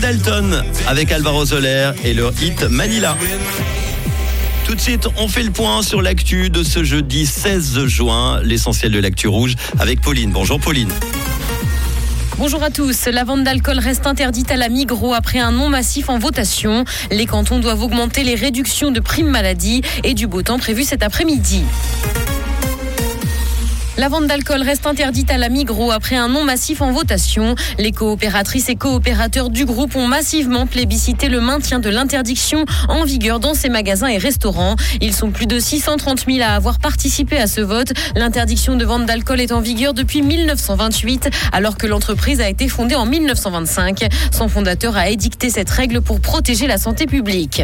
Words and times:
Dalton 0.00 0.62
avec 0.86 1.10
Alvaro 1.10 1.46
Soler 1.46 1.90
et 2.04 2.12
leur 2.12 2.32
hit 2.42 2.62
Manila. 2.64 3.16
Tout 4.66 4.74
de 4.74 4.80
suite, 4.80 5.08
on 5.16 5.28
fait 5.28 5.42
le 5.42 5.50
point 5.50 5.82
sur 5.82 6.02
l'actu 6.02 6.50
de 6.50 6.62
ce 6.62 6.84
jeudi 6.84 7.24
16 7.24 7.86
juin, 7.86 8.40
l'essentiel 8.42 8.92
de 8.92 8.98
l'actu 8.98 9.28
rouge 9.28 9.54
avec 9.78 10.00
Pauline. 10.00 10.32
Bonjour 10.32 10.60
Pauline. 10.60 10.90
Bonjour 12.38 12.62
à 12.62 12.70
tous. 12.70 13.06
La 13.06 13.24
vente 13.24 13.44
d'alcool 13.44 13.78
reste 13.78 14.06
interdite 14.06 14.50
à 14.50 14.56
la 14.56 14.68
Migros 14.68 15.14
après 15.14 15.38
un 15.38 15.52
non 15.52 15.70
massif 15.70 16.10
en 16.10 16.18
votation. 16.18 16.84
Les 17.10 17.24
cantons 17.24 17.60
doivent 17.60 17.82
augmenter 17.82 18.24
les 18.24 18.34
réductions 18.34 18.90
de 18.90 19.00
primes 19.00 19.30
maladie 19.30 19.82
et 20.04 20.12
du 20.12 20.26
beau 20.26 20.42
temps 20.42 20.58
prévu 20.58 20.84
cet 20.84 21.02
après-midi. 21.02 21.62
La 23.98 24.10
vente 24.10 24.26
d'alcool 24.26 24.62
reste 24.62 24.86
interdite 24.86 25.30
à 25.30 25.38
la 25.38 25.48
Migros 25.48 25.90
après 25.90 26.16
un 26.16 26.28
non 26.28 26.44
massif 26.44 26.82
en 26.82 26.92
votation. 26.92 27.54
Les 27.78 27.92
coopératrices 27.92 28.68
et 28.68 28.76
coopérateurs 28.76 29.48
du 29.48 29.64
groupe 29.64 29.96
ont 29.96 30.06
massivement 30.06 30.66
plébiscité 30.66 31.30
le 31.30 31.40
maintien 31.40 31.78
de 31.78 31.88
l'interdiction 31.88 32.66
en 32.88 33.04
vigueur 33.04 33.40
dans 33.40 33.54
ces 33.54 33.70
magasins 33.70 34.08
et 34.08 34.18
restaurants. 34.18 34.76
Ils 35.00 35.14
sont 35.14 35.30
plus 35.30 35.46
de 35.46 35.58
630 35.58 36.26
000 36.26 36.40
à 36.42 36.54
avoir 36.54 36.78
participé 36.78 37.38
à 37.38 37.46
ce 37.46 37.62
vote. 37.62 37.94
L'interdiction 38.14 38.76
de 38.76 38.84
vente 38.84 39.06
d'alcool 39.06 39.40
est 39.40 39.52
en 39.52 39.60
vigueur 39.60 39.94
depuis 39.94 40.20
1928 40.20 41.30
alors 41.52 41.78
que 41.78 41.86
l'entreprise 41.86 42.42
a 42.42 42.50
été 42.50 42.68
fondée 42.68 42.96
en 42.96 43.06
1925. 43.06 44.08
Son 44.30 44.48
fondateur 44.48 44.94
a 44.98 45.08
édicté 45.08 45.48
cette 45.48 45.70
règle 45.70 46.02
pour 46.02 46.20
protéger 46.20 46.66
la 46.66 46.76
santé 46.76 47.06
publique. 47.06 47.62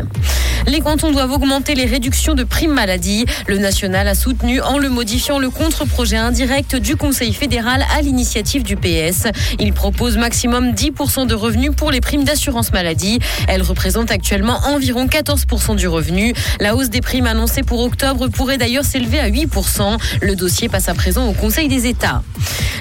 Les 0.66 0.80
cantons 0.80 1.10
doivent 1.10 1.33
augmenter 1.33 1.74
les 1.74 1.84
réductions 1.84 2.34
de 2.34 2.44
primes 2.44 2.72
maladie. 2.72 3.27
Le 3.48 3.58
national 3.58 4.08
a 4.08 4.14
soutenu 4.14 4.62
en 4.62 4.78
le 4.78 4.88
modifiant 4.88 5.38
le 5.38 5.50
contre-projet 5.50 6.21
indirect 6.22 6.76
du 6.76 6.96
Conseil 6.96 7.32
fédéral 7.32 7.84
à 7.94 8.00
l'initiative 8.00 8.62
du 8.62 8.76
PS. 8.76 9.26
Il 9.58 9.72
propose 9.72 10.16
maximum 10.16 10.72
10% 10.72 11.26
de 11.26 11.34
revenus 11.34 11.72
pour 11.76 11.90
les 11.90 12.00
primes 12.00 12.24
d'assurance 12.24 12.72
maladie. 12.72 13.18
Elles 13.48 13.62
représentent 13.62 14.10
actuellement 14.10 14.58
environ 14.66 15.06
14% 15.06 15.77
du 15.77 15.88
revenu. 15.88 16.32
La 16.60 16.74
hausse 16.74 16.91
des 16.91 17.00
primes 17.00 17.27
annoncée 17.27 17.62
pour 17.62 17.80
octobre 17.80 18.28
pourrait 18.28 18.58
d'ailleurs 18.58 18.84
s'élever 18.84 19.20
à 19.20 19.28
8%. 19.28 19.98
Le 20.22 20.36
dossier 20.36 20.69
passe 20.69 20.88
à 20.88 20.94
présent 20.94 21.28
au 21.28 21.32
Conseil 21.32 21.69
des 21.69 21.86
États. 21.86 22.22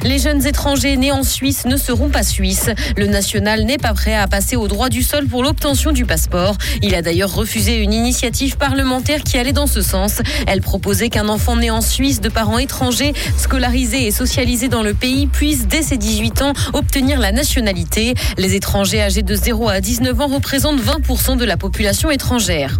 Les 0.04 0.18
jeunes 0.18 0.46
étrangers 0.48 0.98
nés 0.98 1.12
en 1.12 1.24
Suisse 1.24 1.66
ne 1.66 1.78
seront 1.78 2.10
pas 2.10 2.24
suisses. 2.24 2.70
Le 2.98 3.06
national 3.06 3.64
n'est 3.64 3.78
pas 3.78 3.94
prêt 3.94 4.16
à 4.16 4.28
passer 4.28 4.56
au 4.56 4.68
droit 4.68 4.90
du 4.90 5.04
sol 5.04 5.28
pour 5.28 5.44
l'obtention 5.44 5.92
du 5.92 6.06
passeport. 6.06 6.56
Il 6.82 6.96
a 6.96 7.02
d'ailleurs 7.02 7.34
refusé 7.34 7.78
une 7.78 7.94
initiative 7.94 8.58
parlementaire 8.58 9.24
qui 9.24 9.38
allait 9.38 9.54
dans 9.54 9.68
ce 9.68 9.82
sens. 9.82 10.22
Elle 10.48 10.62
proposait 10.62 11.10
qu'un 11.10 11.30
enfant 11.30 11.56
né 11.56 11.70
en 11.70 11.82
Suisse 11.82 12.20
de 12.22 12.30
parents 12.30 12.58
étrangers 12.58 13.14
scolarisés 13.38 14.08
et 14.08 14.12
socialisés 14.12 14.68
dans 14.68 14.84
le 14.84 14.94
pays 14.94 15.28
puisse, 15.28 15.68
dès 15.68 15.82
ses 15.82 15.98
18 15.98 16.42
ans, 16.42 16.54
obtenir 16.74 17.20
la 17.20 17.32
nationalité. 17.32 18.14
Les 18.38 18.56
étrangers 18.56 19.02
âgés 19.02 19.24
de 19.24 19.36
0 19.36 19.70
à 19.70 19.82
19 19.82 20.20
ans 20.22 20.28
représentent 20.28 20.82
20% 20.82 21.38
de 21.38 21.46
la 21.46 21.58
population 21.58 22.12
étrangère. 22.12 22.80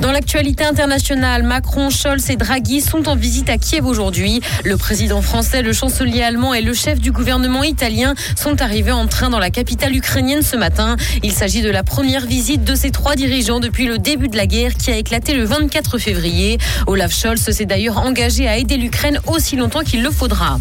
Dans 0.00 0.12
l'actualité 0.12 0.64
internationale, 0.64 1.42
Macron, 1.42 1.90
Scholz 1.90 2.30
et 2.30 2.36
Draghi 2.36 2.80
sont 2.80 3.08
en 3.08 3.16
visite 3.16 3.50
à 3.50 3.58
Kiev 3.58 3.84
aujourd'hui. 3.84 4.40
Le 4.64 4.76
président 4.76 5.20
français, 5.20 5.62
le 5.62 5.72
chancelier 5.72 6.22
allemand 6.22 6.54
et 6.54 6.62
le 6.62 6.72
chef 6.72 7.00
du 7.00 7.12
gouvernement 7.12 7.64
italien 7.64 8.14
sont 8.36 8.62
arrivés 8.62 8.92
en 8.92 9.06
train 9.08 9.28
dans 9.28 9.38
la 9.38 9.50
capitale 9.50 9.94
ukrainienne 9.94 10.42
ce 10.42 10.56
matin. 10.56 10.96
Il 11.22 11.32
s'agit 11.32 11.60
de 11.60 11.70
la 11.70 11.82
première 11.82 12.24
visite 12.24 12.64
de 12.64 12.74
ces 12.74 12.90
trois 12.90 13.14
dirigeants 13.14 13.60
depuis 13.60 13.86
le 13.86 13.98
début 13.98 14.28
de 14.28 14.36
la 14.36 14.46
guerre 14.46 14.74
qui 14.74 14.90
a 14.90 14.96
éclaté 14.96 15.34
le 15.34 15.44
24 15.44 15.98
février. 15.98 16.58
Olaf 16.86 17.12
Scholz 17.12 17.50
s'est 17.50 17.66
d'ailleurs 17.66 17.98
engagé 17.98 18.48
à 18.48 18.56
aider 18.56 18.76
l'Ukraine 18.76 19.20
aussi 19.26 19.56
longtemps 19.56 19.79
qu'il 19.84 20.02
le 20.02 20.10
faudra. 20.10 20.58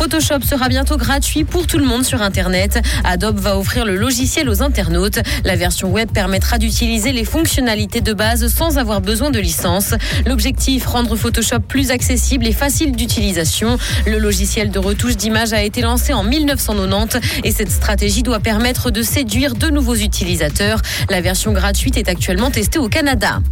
Photoshop 0.00 0.40
sera 0.48 0.70
bientôt 0.70 0.96
gratuit 0.96 1.44
pour 1.44 1.66
tout 1.66 1.76
le 1.76 1.84
monde 1.84 2.06
sur 2.06 2.22
Internet. 2.22 2.80
Adobe 3.04 3.38
va 3.38 3.58
offrir 3.58 3.84
le 3.84 3.96
logiciel 3.96 4.48
aux 4.48 4.62
internautes. 4.62 5.18
La 5.44 5.56
version 5.56 5.90
web 5.90 6.10
permettra 6.10 6.56
d'utiliser 6.56 7.12
les 7.12 7.26
fonctionnalités 7.26 8.00
de 8.00 8.14
base 8.14 8.46
sans 8.46 8.78
avoir 8.78 9.02
besoin 9.02 9.30
de 9.30 9.38
licence. 9.38 9.92
L'objectif, 10.24 10.86
rendre 10.86 11.16
Photoshop 11.16 11.60
plus 11.68 11.90
accessible 11.90 12.46
et 12.46 12.52
facile 12.52 12.92
d'utilisation. 12.92 13.76
Le 14.06 14.18
logiciel 14.18 14.70
de 14.70 14.78
retouche 14.78 15.18
d'image 15.18 15.52
a 15.52 15.62
été 15.62 15.82
lancé 15.82 16.14
en 16.14 16.22
1990 16.22 17.20
et 17.44 17.52
cette 17.52 17.70
stratégie 17.70 18.22
doit 18.22 18.40
permettre 18.40 18.90
de 18.90 19.02
séduire 19.02 19.54
de 19.54 19.68
nouveaux 19.68 19.96
utilisateurs. 19.96 20.80
La 21.10 21.20
version 21.20 21.52
gratuite 21.52 21.98
est 21.98 22.08
actuellement 22.08 22.50
testée 22.50 22.78
au 22.78 22.88
Canada. 22.88 23.42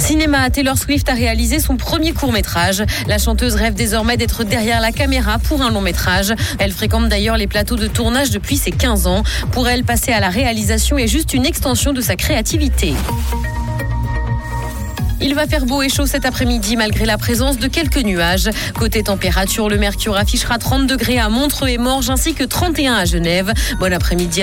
Cinéma, 0.00 0.50
Taylor 0.50 0.76
Swift 0.76 1.08
a 1.08 1.14
réalisé 1.14 1.60
son 1.60 1.76
premier 1.76 2.12
court 2.12 2.32
métrage. 2.32 2.82
La 3.06 3.18
chanteuse 3.18 3.54
rêve 3.54 3.74
désormais 3.74 4.16
d'être 4.16 4.42
derrière 4.42 4.80
la 4.80 4.90
caméra 4.90 5.38
pour 5.38 5.62
un 5.62 5.70
long 5.70 5.83
Elle 6.58 6.72
fréquente 6.72 7.08
d'ailleurs 7.08 7.36
les 7.36 7.46
plateaux 7.46 7.76
de 7.76 7.86
tournage 7.86 8.30
depuis 8.30 8.56
ses 8.56 8.70
15 8.70 9.06
ans. 9.06 9.22
Pour 9.52 9.68
elle, 9.68 9.84
passer 9.84 10.12
à 10.12 10.20
la 10.20 10.28
réalisation 10.28 10.98
est 10.98 11.08
juste 11.08 11.34
une 11.34 11.46
extension 11.46 11.92
de 11.92 12.00
sa 12.00 12.16
créativité. 12.16 12.94
Il 15.24 15.34
va 15.34 15.46
faire 15.46 15.64
beau 15.64 15.80
et 15.80 15.88
chaud 15.88 16.04
cet 16.04 16.26
après-midi 16.26 16.76
malgré 16.76 17.06
la 17.06 17.16
présence 17.16 17.58
de 17.58 17.66
quelques 17.66 18.02
nuages. 18.04 18.50
Côté 18.74 19.02
température, 19.02 19.70
le 19.70 19.78
mercure 19.78 20.16
affichera 20.18 20.58
30 20.58 20.86
degrés 20.86 21.18
à 21.18 21.30
Montreux 21.30 21.68
et 21.68 21.78
Morges 21.78 22.10
ainsi 22.10 22.34
que 22.34 22.44
31 22.44 22.92
à 22.92 23.04
Genève. 23.06 23.50
Bon 23.80 23.90
après-midi 23.90 24.42